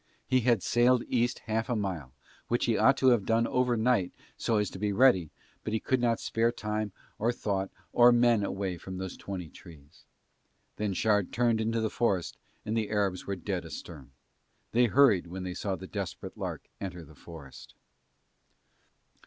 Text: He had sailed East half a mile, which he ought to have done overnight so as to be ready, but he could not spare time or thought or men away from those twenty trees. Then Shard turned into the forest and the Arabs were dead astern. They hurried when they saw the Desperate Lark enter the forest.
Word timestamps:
He 0.25 0.39
had 0.39 0.63
sailed 0.63 1.03
East 1.09 1.37
half 1.45 1.69
a 1.69 1.75
mile, 1.75 2.11
which 2.47 2.65
he 2.65 2.75
ought 2.75 2.97
to 2.97 3.09
have 3.09 3.23
done 3.23 3.45
overnight 3.45 4.11
so 4.35 4.57
as 4.57 4.71
to 4.71 4.79
be 4.79 4.91
ready, 4.91 5.29
but 5.63 5.73
he 5.73 5.79
could 5.79 6.01
not 6.01 6.19
spare 6.19 6.51
time 6.51 6.91
or 7.19 7.31
thought 7.31 7.69
or 7.93 8.11
men 8.11 8.43
away 8.43 8.79
from 8.79 8.97
those 8.97 9.15
twenty 9.15 9.47
trees. 9.47 10.05
Then 10.77 10.95
Shard 10.95 11.31
turned 11.31 11.61
into 11.61 11.81
the 11.81 11.91
forest 11.91 12.35
and 12.65 12.75
the 12.75 12.89
Arabs 12.89 13.27
were 13.27 13.35
dead 13.35 13.63
astern. 13.63 14.09
They 14.71 14.85
hurried 14.87 15.27
when 15.27 15.43
they 15.43 15.53
saw 15.53 15.75
the 15.75 15.85
Desperate 15.85 16.35
Lark 16.35 16.67
enter 16.79 17.05
the 17.05 17.13
forest. 17.13 17.75